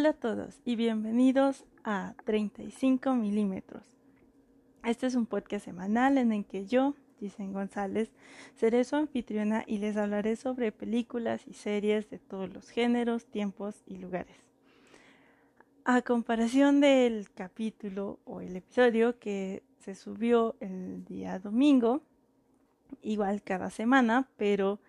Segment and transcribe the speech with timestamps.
[0.00, 3.82] Hola a todos y bienvenidos a 35 milímetros.
[4.82, 8.10] Este es un podcast semanal en el que yo, Dicen González,
[8.56, 13.82] seré su anfitriona y les hablaré sobre películas y series de todos los géneros, tiempos
[13.86, 14.38] y lugares.
[15.84, 22.00] A comparación del capítulo o el episodio que se subió el día domingo,
[23.02, 24.80] igual cada semana, pero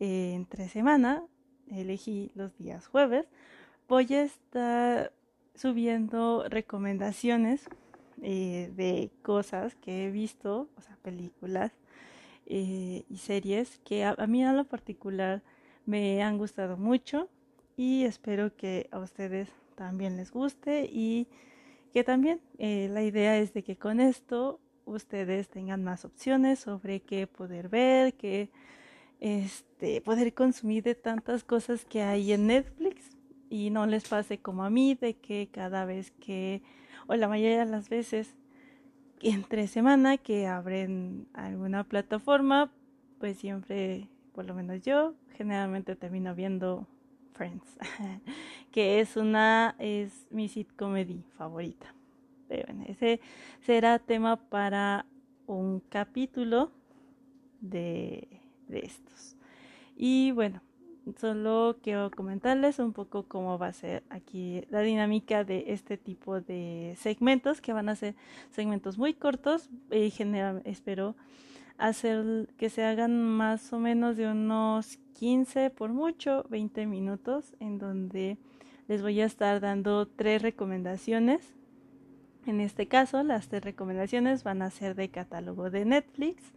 [0.00, 1.22] eh, entre semana
[1.70, 3.26] elegí los días jueves
[3.88, 5.12] voy a estar
[5.54, 7.68] subiendo recomendaciones
[8.22, 11.72] eh, de cosas que he visto, o sea, películas
[12.46, 15.42] eh, y series que a, mí a lo particular
[15.86, 17.28] me han gustado mucho
[17.76, 21.28] y espero que a ustedes también les guste y
[21.92, 27.00] que también eh, la idea es de que con esto ustedes tengan más opciones sobre
[27.00, 28.50] qué poder ver, qué
[29.20, 33.10] este, poder consumir de tantas cosas que hay en Netflix
[33.54, 36.60] y no les pase como a mí de que cada vez que,
[37.06, 38.34] o la mayoría de las veces,
[39.20, 42.72] entre semana que abren alguna plataforma,
[43.20, 46.88] pues siempre, por lo menos yo, generalmente termino viendo
[47.34, 47.78] Friends,
[48.72, 51.94] que es una, es mi sitcomedy favorita.
[52.48, 53.20] Pero ese
[53.60, 55.06] será tema para
[55.46, 56.72] un capítulo
[57.60, 58.26] de,
[58.66, 59.36] de estos.
[59.96, 60.60] Y bueno,
[61.18, 66.40] solo quiero comentarles un poco cómo va a ser aquí la dinámica de este tipo
[66.40, 68.14] de segmentos, que van a ser
[68.50, 70.12] segmentos muy cortos y
[70.64, 71.14] espero
[71.78, 77.78] hacer que se hagan más o menos de unos 15 por mucho, 20 minutos, en
[77.78, 78.38] donde
[78.88, 81.54] les voy a estar dando tres recomendaciones.
[82.46, 86.52] En este caso, las tres recomendaciones van a ser de catálogo de Netflix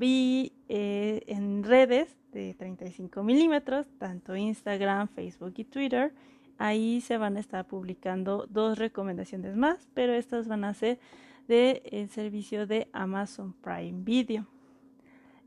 [0.00, 6.12] y eh, en redes de 35 milímetros, tanto Instagram, Facebook y Twitter.
[6.58, 10.98] Ahí se van a estar publicando dos recomendaciones más, pero estas van a ser
[11.48, 14.46] del el servicio de Amazon Prime Video.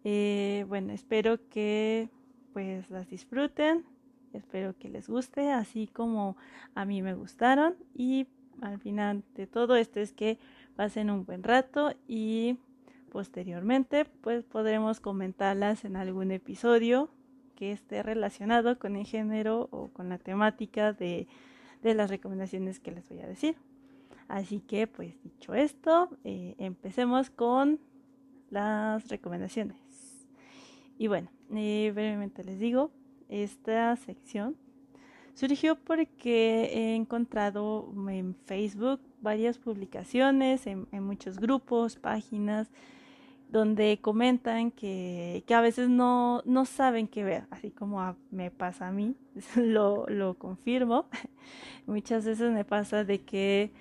[0.04, 2.10] Eh, bueno, espero que
[2.54, 3.86] pues las disfruten,
[4.34, 6.38] espero que les guste, así como
[6.76, 8.28] a mí me gustaron y
[8.62, 10.40] al final de todo esto es que
[10.76, 12.58] pasen un buen rato y
[13.12, 17.10] posteriormente, pues podremos comentarlas en algún episodio
[17.58, 21.28] que esté relacionado con el género o con la temática de,
[21.82, 23.56] las recomendaciones que les voy a decir.
[24.28, 27.80] Así que, pues dicho esto, eh, empecemos con
[28.50, 29.78] las recomendaciones.
[30.98, 32.92] Y bueno, eh, brevemente les digo,
[33.30, 34.56] esta sección
[35.34, 42.70] surgió porque he encontrado en Facebook varias publicaciones, en muchos grupos, páginas,
[43.50, 48.88] donde comentan que, que a veces no, no, saben qué ver, así como me pasa
[48.88, 49.16] a mí,
[49.56, 51.06] lo, lo confirmo.
[51.86, 53.72] Muchas veces me pasa de que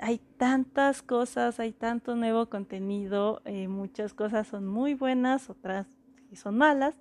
[0.00, 5.86] hay tantas cosas, hay tanto nuevo contenido, eh, muchas cosas son muy buenas, otras
[6.34, 6.94] son malas,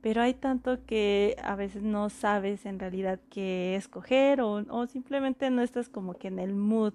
[0.00, 5.50] pero hay tanto que a veces no sabes en realidad qué escoger o, o simplemente
[5.50, 6.94] no estás como que en el mood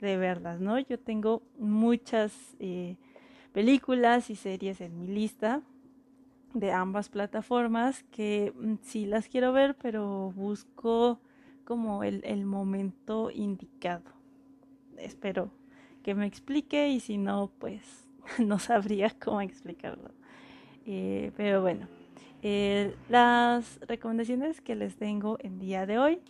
[0.00, 0.78] de verlas, ¿no?
[0.78, 2.56] Yo tengo muchas...
[2.58, 2.96] Eh,
[3.56, 5.62] películas y series en mi lista
[6.52, 11.20] de ambas plataformas que mm, sí las quiero ver, pero busco
[11.64, 14.12] como el, momento indicado.
[14.98, 15.50] Espero
[16.02, 18.06] que me explique y si no, pues
[18.38, 20.10] no sabría cómo explicarlo.
[20.84, 21.88] Eh, pero bueno,
[22.42, 26.20] eh, las recomendaciones que les tengo en día de hoy,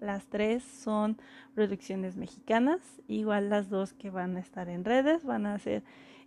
[0.00, 1.18] las tres son
[1.54, 5.84] producciones mexicanas, igual las dos que van a estar en redes, van a ser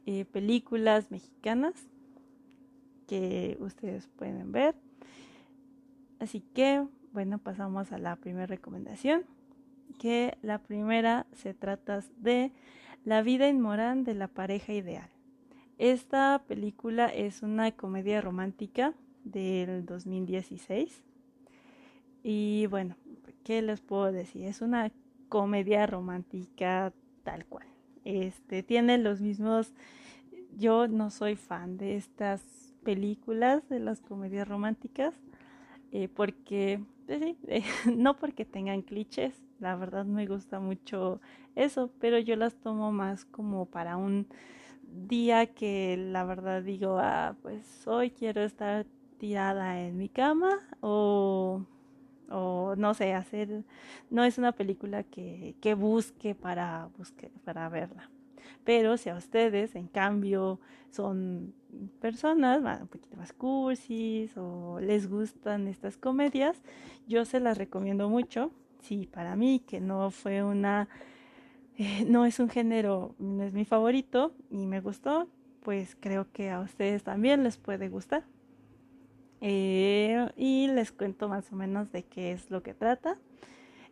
[0.07, 1.73] eh, películas mexicanas
[3.07, 4.73] que ustedes pueden ver.
[6.17, 9.25] Así que, bueno, pasamos a la primera recomendación,
[9.99, 12.53] que la primera se trata de
[13.03, 15.09] La vida inmoral de la pareja ideal.
[15.77, 18.93] Esta película es una comedia romántica
[19.25, 21.03] del 2016.
[22.23, 22.95] Y bueno,
[23.43, 24.45] ¿qué les puedo decir?
[24.45, 24.89] Es una
[25.27, 26.93] comedia romántica
[27.23, 27.67] tal cual.
[28.07, 29.73] Este tiene los mismos
[30.55, 32.41] yo no soy fan de estas
[32.83, 35.13] películas, de las comedias románticas,
[35.91, 37.63] eh, porque, pues eh,
[37.95, 41.19] no porque tengan clichés, la verdad me gusta mucho
[41.55, 44.27] eso, pero yo las tomo más como para un
[44.83, 48.85] día que la verdad digo, ah, pues hoy quiero estar
[49.17, 51.65] tirada en mi cama o,
[52.29, 53.63] o no sé, hacer,
[54.09, 58.09] no es una película que, que busque para, busque, para verla.
[58.63, 60.59] Pero si a ustedes, en cambio,
[60.91, 61.53] son
[61.99, 66.61] personas un poquito más cursis o les gustan estas comedias,
[67.07, 68.51] yo se las recomiendo mucho
[68.87, 70.87] sí, para mí, que no fue una,
[71.77, 75.27] eh, no es un género, no es mi favorito y me gustó,
[75.63, 78.23] pues creo que a ustedes también les puede gustar.
[79.41, 83.17] Eh, y les cuento más o menos de qué es lo que trata.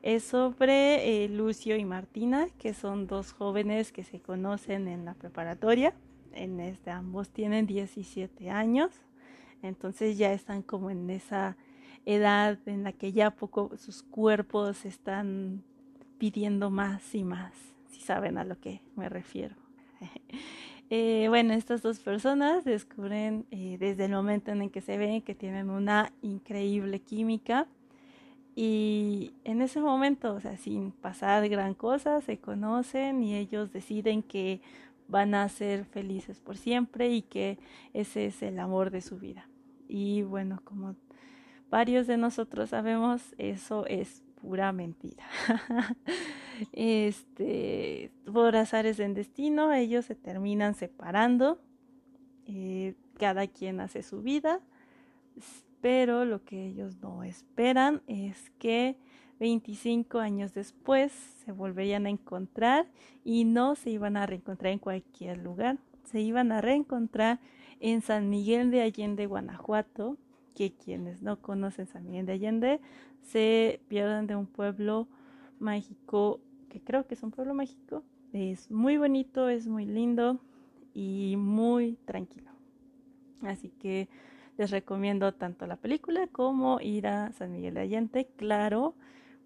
[0.01, 5.13] Es sobre eh, Lucio y Martina, que son dos jóvenes que se conocen en la
[5.13, 5.93] preparatoria.
[6.33, 8.91] Este, ambos tienen 17 años,
[9.61, 11.55] entonces ya están como en esa
[12.05, 15.63] edad en la que ya poco sus cuerpos están
[16.17, 17.53] pidiendo más y más,
[17.89, 19.55] si saben a lo que me refiero.
[20.89, 25.23] Eh, bueno, estas dos personas descubren eh, desde el momento en el que se ven
[25.23, 27.67] que tienen una increíble química
[28.55, 34.23] y en ese momento, o sea, sin pasar gran cosa, se conocen y ellos deciden
[34.23, 34.61] que
[35.07, 37.59] van a ser felices por siempre y que
[37.93, 39.49] ese es el amor de su vida.
[39.89, 40.95] Y bueno, como
[41.69, 45.25] varios de nosotros sabemos, eso es pura mentira.
[46.73, 51.59] este, por azares del destino, ellos se terminan separando,
[52.45, 54.59] eh, cada quien hace su vida,
[55.81, 58.97] pero lo que ellos no esperan es que
[59.39, 62.87] 25 años después se volverían a encontrar
[63.23, 67.39] y no se iban a reencontrar en cualquier lugar, se iban a reencontrar
[67.79, 70.17] en San Miguel de Allende, Guanajuato,
[70.55, 72.79] que quienes no conocen San Miguel de Allende
[73.21, 75.07] se pierdan de un pueblo
[75.59, 78.03] mágico, que creo que es un pueblo mágico.
[78.33, 80.39] Es muy bonito, es muy lindo
[80.93, 82.51] y muy tranquilo.
[83.41, 84.09] Así que
[84.57, 88.95] les recomiendo tanto la película como ir a San Miguel de Allende, claro,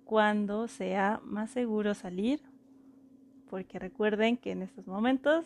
[0.06, 2.42] cuando sea más seguro salir,
[3.50, 5.46] porque recuerden que en estos momentos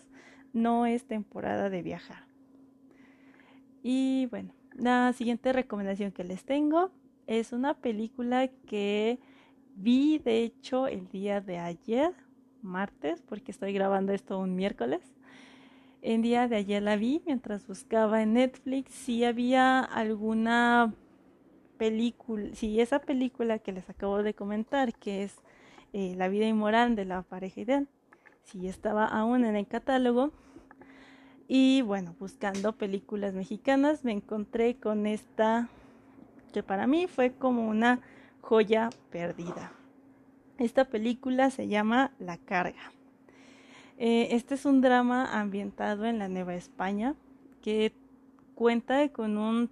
[0.53, 2.25] no es temporada de viajar.
[3.81, 6.91] Y bueno, la siguiente recomendación que les tengo
[7.27, 9.19] es una película que
[9.75, 12.11] vi de hecho el día de ayer,
[12.61, 15.01] martes, porque estoy grabando esto un miércoles.
[16.01, 20.93] El día de ayer la vi mientras buscaba en Netflix si había alguna
[21.77, 25.35] película, si esa película que les acabo de comentar, que es
[25.93, 27.87] eh, La vida inmoral de la pareja ideal,
[28.43, 30.31] si estaba aún en el catálogo.
[31.47, 35.69] Y bueno, buscando películas mexicanas me encontré con esta
[36.53, 37.99] que para mí fue como una
[38.43, 39.71] joya perdida.
[40.57, 42.91] Esta película se llama La Carga.
[43.97, 47.15] Eh, este es un drama ambientado en la Nueva España
[47.61, 47.93] que
[48.53, 49.69] cuenta con un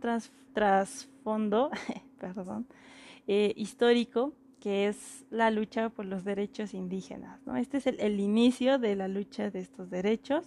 [0.54, 1.70] trasfondo
[2.20, 2.66] perdón,
[3.28, 7.46] eh, histórico que es la lucha por los derechos indígenas.
[7.46, 7.58] ¿no?
[7.58, 10.46] Este es el inicio de la lucha de estos derechos.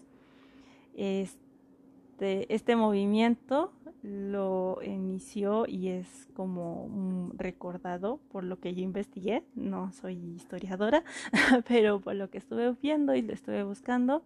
[0.96, 3.72] Este, este movimiento
[4.04, 11.02] lo inició y es como recordado por lo que yo investigué, no soy historiadora,
[11.66, 14.22] pero por lo que estuve viendo y lo estuve buscando,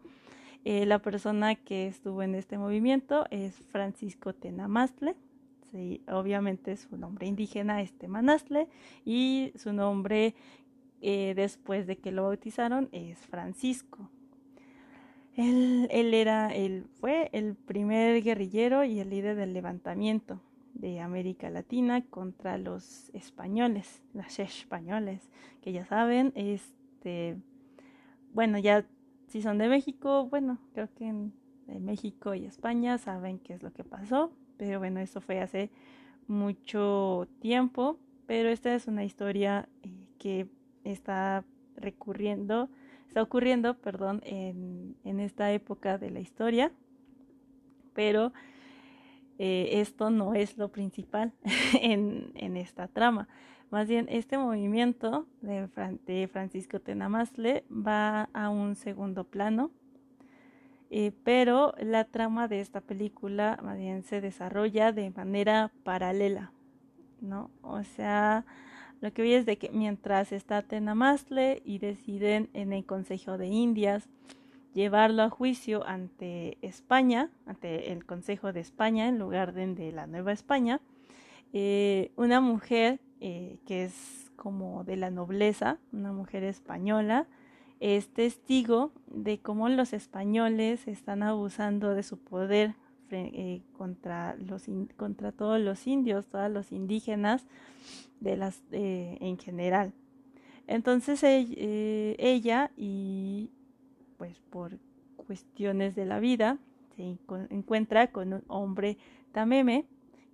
[0.64, 5.14] eh, la persona que estuvo en este movimiento es Francisco Tenamazle,
[5.70, 8.66] sí, obviamente su nombre indígena es Temanazle
[9.04, 10.34] y su nombre
[11.00, 14.10] eh, después de que lo bautizaron es Francisco.
[15.38, 20.40] Él, era, él fue el primer guerrillero y el líder del levantamiento
[20.74, 25.30] de América Latina contra los españoles, los españoles,
[25.62, 27.36] que ya saben, este,
[28.34, 28.84] bueno, ya
[29.28, 31.32] si son de México, bueno, creo que en
[31.84, 35.70] México y España saben qué es lo que pasó, pero bueno, eso fue hace
[36.26, 40.48] mucho tiempo, pero esta es una historia eh, que
[40.82, 41.44] está
[41.76, 42.68] recurriendo
[43.08, 46.70] está ocurriendo, perdón, en, esta época de la historia,
[47.94, 48.32] pero
[49.38, 51.32] eh, esto no es lo principal
[51.80, 53.26] en, esta trama.
[53.70, 59.70] Más bien, este movimiento de, Francisco Tenamazle va a un segundo plano,
[60.90, 66.52] eh, pero la trama de esta película más bien se desarrolla de manera paralela,
[67.20, 67.50] ¿no?
[67.62, 68.46] O sea,
[69.00, 73.46] lo que vi es de que mientras está Tenamazle y deciden en el Consejo de
[73.46, 74.08] Indias
[74.74, 80.32] llevarlo a juicio ante España, ante el Consejo de España en lugar de, la Nueva
[80.32, 80.80] España,
[81.52, 87.26] eh, una mujer eh, que es como de la nobleza, una mujer española,
[87.80, 92.74] es testigo de cómo los españoles están abusando de su poder
[93.10, 97.46] eh, contra, los contra todos los indios, todos los indígenas
[98.20, 99.92] de las, eh, en general.
[100.66, 103.50] Entonces eh, ella y
[104.16, 104.78] pues por
[105.16, 106.58] cuestiones de la vida
[106.96, 107.16] se
[107.50, 108.98] encuentra con un hombre
[109.32, 109.86] tameme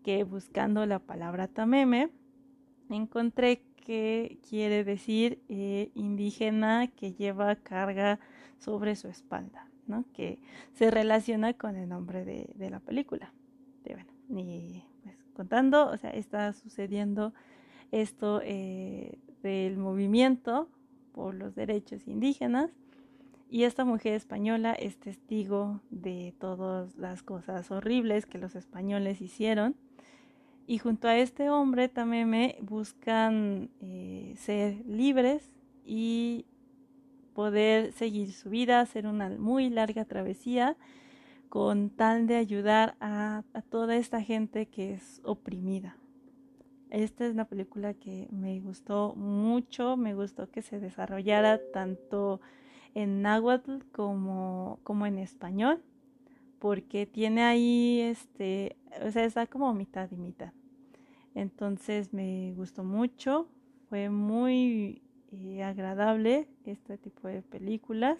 [0.03, 2.11] que buscando la palabra tameme
[2.91, 5.43] encontré que quiere decir
[5.95, 8.19] indígena que lleva carga
[8.59, 10.05] sobre su espalda, ¿no?
[10.13, 10.39] Que
[10.73, 13.33] se relaciona con el nombre de, la película.
[13.85, 14.05] bueno,
[14.41, 17.33] y pues contando, o sea, está sucediendo
[17.93, 20.69] esto eh, del movimiento
[21.13, 22.71] por los derechos indígenas
[23.55, 29.77] y esta mujer española es testigo de todas las cosas horribles que los españoles hicieron.
[30.67, 35.53] Y junto a este hombre también me buscan eh, ser libres
[35.85, 36.47] y
[37.35, 40.77] poder seguir su vida, hacer una muy larga travesía
[41.55, 45.97] con tal de ayudar a, toda esta gente que es oprimida.
[46.91, 52.41] Esta es una película que me gustó mucho, me gustó que se desarrollara tanto
[52.95, 55.81] en náhuatl como, como en español,
[56.59, 58.77] porque tiene ahí, este,
[59.07, 60.53] o sea, está como mitad y mitad.
[61.37, 63.49] Entonces me gustó mucho,
[63.89, 65.04] fue muy
[65.63, 68.19] agradable este tipo de películas.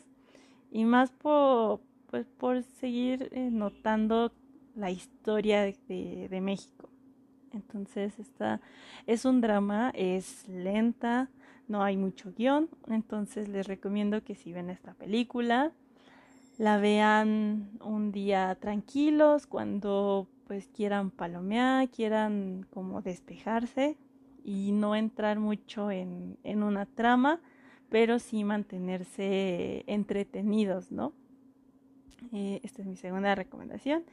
[0.71, 1.81] Y más por,
[2.11, 4.33] pues, por seguir eh, notando
[4.75, 6.89] la historia de, de México.
[7.53, 8.61] Entonces, esta
[9.07, 11.31] es un drama, es lenta,
[11.69, 15.73] no hay mucho guion, entonces les recomiendo que si ven esta película,
[16.59, 23.97] la vean un día tranquilos, cuando pues quieran palomear, quieran como despejarse
[24.45, 27.41] y no entrar mucho en, en una trama,
[27.89, 31.13] pero sí mantenerse entretenidos, ¿no?
[32.33, 34.05] Eh, esta es mi segunda recomendación.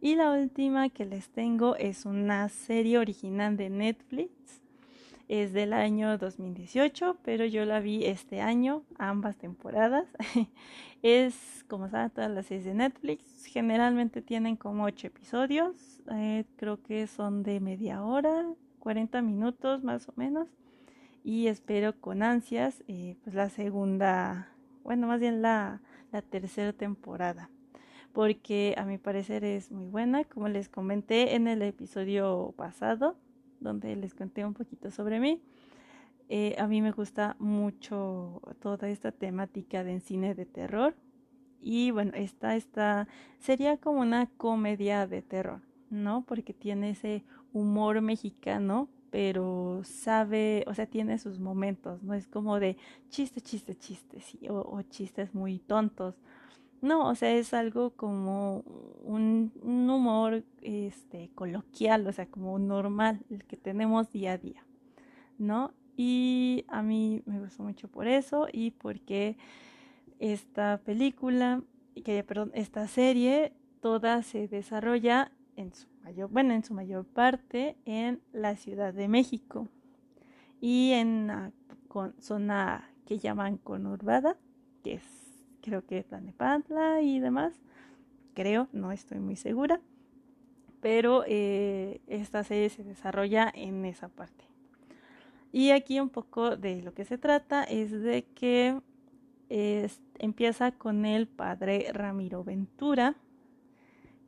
[0.00, 4.62] Y la última que les tengo es una serie original de Netflix
[5.28, 10.06] es del año 2018, pero yo la vi este año, ambas temporadas.
[11.02, 13.44] es, como saben, todas las series de Netflix.
[13.44, 16.02] Generalmente tienen como 8 episodios.
[16.12, 18.46] Eh, creo que son de media hora,
[18.78, 20.48] 40 minutos más o menos.
[21.24, 24.52] Y espero con ansias eh, pues la segunda,
[24.84, 25.82] bueno, más bien la,
[26.12, 27.50] la tercera temporada
[28.12, 33.16] porque a mi parecer es muy buena, como les comenté en el episodio pasado
[33.60, 35.42] donde les conté un poquito sobre mí.
[36.28, 40.94] Eh, a mí me gusta mucho toda esta temática de cine de terror.
[41.60, 43.08] Y bueno, esta, esta
[43.38, 46.24] sería como una comedia de terror, ¿no?
[46.24, 52.60] Porque tiene ese humor mexicano, pero sabe, o sea, tiene sus momentos, no es como
[52.60, 52.76] de
[53.08, 56.14] chiste, chiste, chiste, sí, o, o chistes muy tontos,
[56.80, 58.60] no, o sea, es algo como
[59.02, 64.64] un, humor este, coloquial, o sea, como normal, el que tenemos día a día,
[65.38, 65.72] ¿no?
[65.96, 69.36] Y a mí me gustó mucho por eso y porque
[70.20, 71.62] esta película,
[72.04, 77.76] que, perdón, esta serie, toda se desarrolla en su mayor, bueno, en su mayor parte
[77.84, 79.68] en la Ciudad de México
[80.60, 81.52] y en la
[82.20, 84.36] zona que llaman conurbada,
[84.84, 85.02] que es
[85.60, 87.60] creo que Tlanepantla y demás,
[88.34, 89.80] creo, no estoy muy segura,
[90.80, 94.44] pero eh, esta serie se desarrolla en esa parte.
[95.50, 98.80] Y aquí un poco de lo que se trata es de que
[100.18, 103.16] empieza con el padre Ramiro Ventura,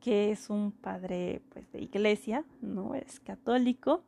[0.01, 4.03] que es un padre pues de iglesia, no es católico,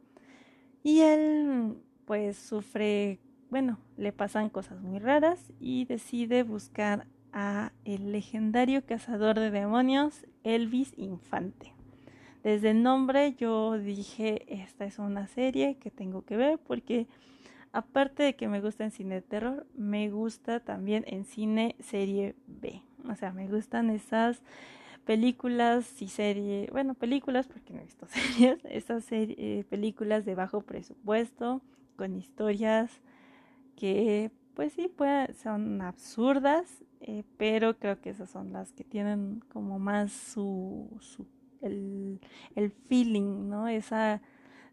[0.83, 3.19] y él pues sufre,
[3.49, 10.25] bueno, le pasan cosas muy raras y decide buscar a el legendario cazador de demonios
[10.43, 11.73] Elvis Infante.
[12.43, 17.07] Desde el nombre yo dije, esta es una serie que tengo que ver porque
[17.71, 22.35] aparte de que me gusta en cine de terror, me gusta también en cine serie
[22.47, 22.81] B.
[23.09, 24.43] O sea, me gustan esas
[25.05, 30.61] películas y series, bueno, películas porque no he visto series, esas eh, películas de bajo
[30.61, 31.61] presupuesto,
[31.95, 32.89] con historias
[33.75, 39.43] que pues sí, puede, son absurdas, eh, pero creo que esas son las que tienen
[39.51, 40.89] como más su,
[41.61, 42.19] el,
[42.87, 43.67] feeling, ¿no?
[43.67, 44.21] Esa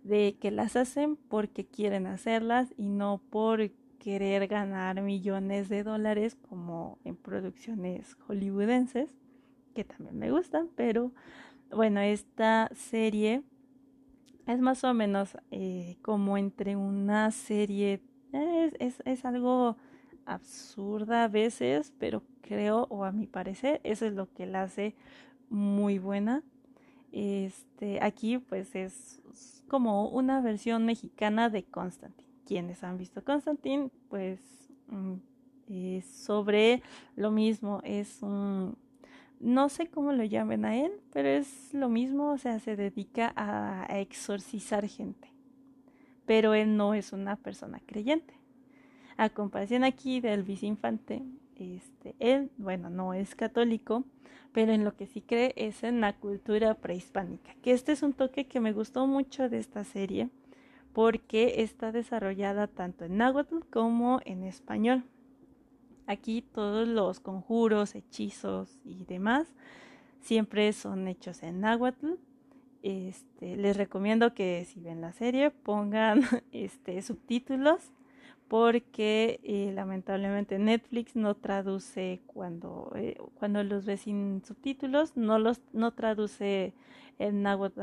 [0.04, 6.37] de que las hacen porque quieren hacerlas y no por querer ganar millones de dólares
[6.49, 9.10] como en producciones hollywoodenses,
[9.74, 11.12] que también me gustan, pero
[11.70, 13.42] bueno, esta serie
[14.46, 19.76] es más o menos eh, como entre una serie es, es, algo
[20.24, 24.94] absurda a veces, pero creo, o a mi parecer, eso es lo que la hace
[25.48, 26.42] muy buena.
[27.12, 29.22] Este, aquí pues es
[29.68, 32.28] como una versión mexicana de Constantine.
[32.46, 34.40] Quienes han visto Constantine, pues
[34.88, 35.14] mm,
[35.68, 36.82] es sobre
[37.16, 38.76] lo mismo, es un
[39.40, 43.32] no sé cómo lo llamen a él, pero es lo mismo, o sea, se dedica
[43.37, 45.30] a exorcizar gente
[46.30, 48.35] pero él no es una persona creyente.
[49.16, 49.32] A
[49.85, 51.25] aquí de Elvis Infante,
[51.56, 54.04] este, él, bueno, no es católico,
[54.52, 58.12] pero en lo que sí cree es en la cultura prehispánica, que este es un
[58.12, 60.30] toque que me gustó mucho de esta serie
[60.92, 65.02] porque está desarrollada tanto en náhuatl como en español.
[66.07, 69.47] Aquí todos los conjuros, hechizos y demás
[70.21, 72.14] siempre son hechos en náhuatl.
[72.83, 77.92] Este, les recomiendo que si ven la serie pongan este, subtítulos
[78.49, 85.61] porque eh, lamentablemente Netflix no traduce cuando, eh, cuando los ves sin subtítulos, no los
[85.73, 86.75] no traduce
[87.21, 87.80] en náhuatl,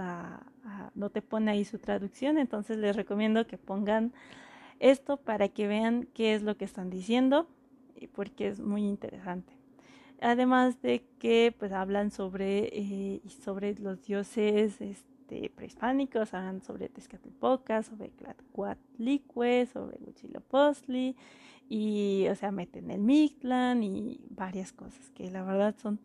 [0.93, 4.11] no te pone ahí su traducción, entonces les recomiendo que pongan
[4.79, 7.47] esto para que vean qué es lo que están diciendo,
[8.05, 9.53] porque es muy interesante.
[10.21, 17.83] Además de que pues hablan sobre, eh, sobre los dioses, este, prehispánicos, hablan sobre Tezcatlipoca,
[17.83, 21.15] sobre Tlacuatlicue, sobre Huitzilopochtli
[21.69, 25.99] y, o sea, meten el Mictlán y varias cosas que la verdad son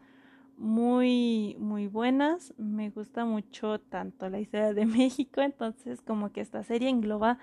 [0.56, 2.54] muy, muy buenas.
[2.58, 7.38] Me gusta mucho tanto la historia de México, entonces como que esta serie engloba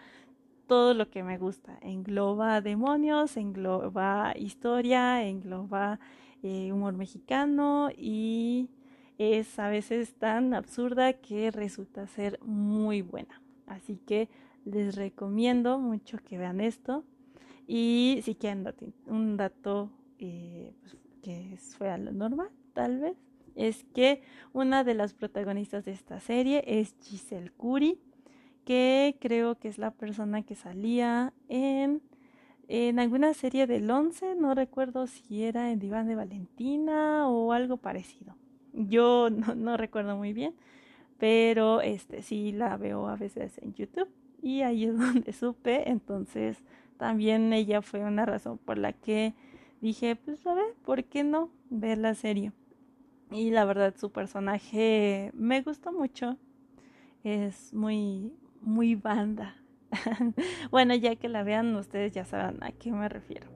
[0.69, 1.79] todo lo que me gusta.
[1.81, 5.99] Engloba demonios, engloba historia, engloba
[6.43, 8.69] eh, humor mexicano y
[9.17, 13.41] es a veces tan absurda que resulta ser muy buena.
[13.65, 14.29] Así que
[14.63, 17.03] les recomiendo mucho que vean esto.
[17.65, 18.71] Y si quieren
[19.07, 23.17] un dato eh, pues, que fue a lo normal, tal vez,
[23.55, 24.21] es que
[24.53, 27.99] una de las protagonistas de esta serie es Giselle Curi,
[28.69, 32.03] que creo que es la persona que salía en,
[32.67, 37.77] en alguna serie del 11, no recuerdo si era en Diván de Valentina o algo
[37.77, 38.35] parecido.
[38.73, 40.53] Yo no, recuerdo muy bien,
[41.17, 44.09] pero este sí la veo a veces en YouTube
[44.39, 46.63] y ahí es donde supe, entonces
[46.97, 49.33] también ella fue una razón por la que
[49.81, 52.51] dije, pues a ver, ¿por qué no ver la serie?
[53.31, 56.37] Y la verdad su personaje me gustó mucho,
[57.23, 59.55] es muy, muy banda.
[60.71, 63.47] bueno, ya que la vean ustedes ya sabrán a qué me refiero.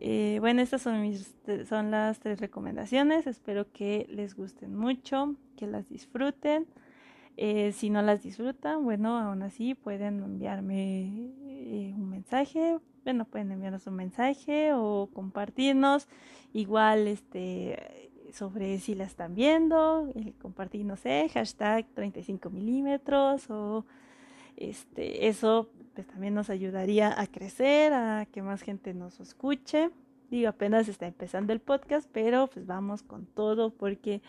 [0.00, 1.34] Eh, bueno, estas son, mis,
[1.68, 3.26] son las tres recomendaciones.
[3.26, 6.66] Espero que les gusten mucho, que las disfruten.
[7.36, 12.78] Eh, si no las disfrutan, bueno, aún así pueden enviarme eh, un mensaje.
[13.04, 16.08] Bueno, pueden enviarnos un mensaje o compartirnos.
[16.52, 20.12] Igual, este sobre si la están viendo,
[20.42, 23.86] compartir, no sé, hashtag 35 milímetros o
[24.56, 29.90] este, eso pues también nos ayudaría a crecer, a que más gente nos escuche.
[30.30, 34.22] Digo, apenas está empezando el podcast, pero pues vamos con todo porque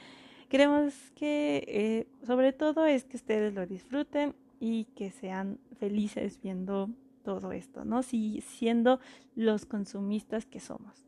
[0.49, 6.89] queremos que eh, sobre todo es que ustedes lo disfruten y que sean felices viendo
[7.23, 8.03] todo esto, ¿no?
[8.03, 8.99] Si, siendo
[9.35, 11.04] los consumistas que somos.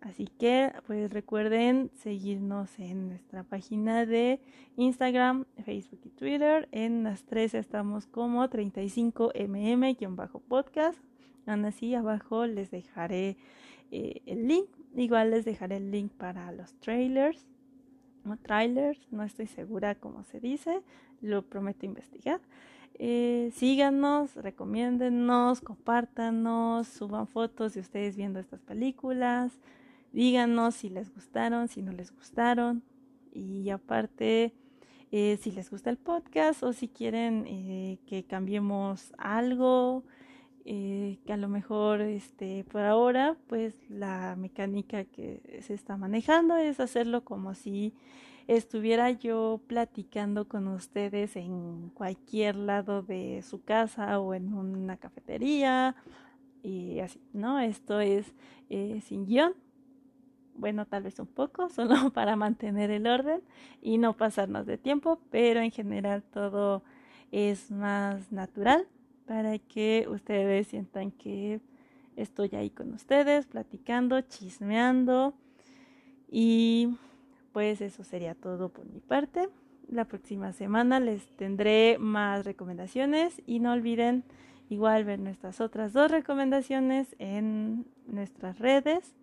[0.00, 4.40] Así que pues recuerden seguirnos en nuestra página de
[4.76, 6.70] Instagram, Facebook y Twitter.
[6.72, 10.96] En las tres estamos como 35mm-podcast.
[11.46, 13.36] Aún así abajo les dejaré
[13.90, 14.70] eh, el link.
[14.96, 17.46] Igual les dejaré el link para los trailers.
[18.24, 20.80] No trailers, no estoy segura cómo se dice.
[21.20, 22.40] Lo prometo investigar.
[22.94, 29.60] Eh, síganos, recomiéndennos, compártanos, suban fotos de ustedes viendo estas películas
[30.12, 32.82] díganos si les gustaron, si no les gustaron.
[33.32, 34.54] Y aparte,
[35.12, 40.04] eh, si les gusta el podcast o si quieren eh, que cambiemos algo,
[40.64, 46.56] eh, que a lo mejor este, por ahora, pues la mecánica que se está manejando
[46.56, 47.92] es hacerlo como si
[48.46, 55.94] estuviera yo platicando con ustedes en cualquier lado de su casa o en una cafetería
[56.62, 57.60] y así, ¿no?
[57.60, 58.32] Esto es
[58.68, 59.54] sin guion,
[60.60, 63.42] bueno, tal vez un poco, solo para mantener el orden
[63.82, 66.82] y no pasarnos de tiempo, pero en general todo
[67.32, 68.86] es más natural
[69.26, 71.60] para que ustedes sientan que
[72.16, 75.34] estoy ahí con ustedes, platicando, chismeando
[76.28, 76.96] y
[77.52, 79.48] pues eso sería todo por mi parte.
[79.88, 84.24] La próxima semana les tendré más recomendaciones y no olviden
[84.68, 89.14] igual ver nuestras otras dos recomendaciones en nuestras redes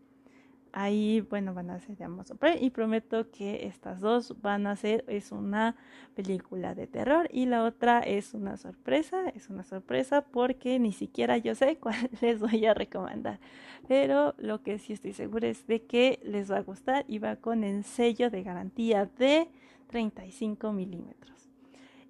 [0.73, 4.75] Ahí, bueno, van a ser de Amazon Prime y prometo que estas dos van a
[4.75, 5.75] ser, es una
[6.15, 11.38] película de terror y la otra es una sorpresa, es una sorpresa porque ni siquiera
[11.38, 13.39] yo sé cuál les voy a recomendar.
[13.88, 17.38] Pero lo que sí estoy segura es de que les va a gustar y va
[17.38, 19.47] con el sello de garantía de
[19.88, 21.49] 35 milímetros.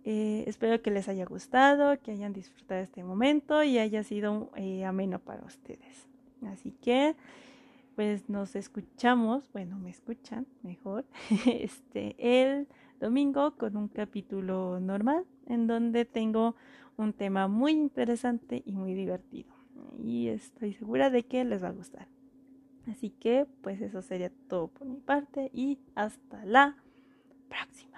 [0.09, 4.85] Eh, espero que les haya gustado, que hayan disfrutado este momento y haya sido eh,
[4.85, 6.07] ameno para ustedes.
[6.45, 7.15] Así que,
[7.97, 11.03] pues nos escuchamos, bueno, me escuchan mejor,
[11.47, 12.67] este, el
[12.99, 16.55] domingo con un capítulo normal en donde tengo
[16.95, 19.51] un tema muy interesante y muy divertido.
[19.97, 22.07] Y estoy segura de que les va a gustar.
[22.87, 26.77] Así que, pues eso sería todo por mi parte y hasta la
[27.49, 27.96] próxima.